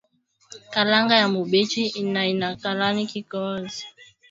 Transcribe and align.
Kalanga 0.73 1.13
ya 1.21 1.27
mubichi 1.33 1.83
inaikalaka 2.01 3.01
kikoozi 3.11 3.83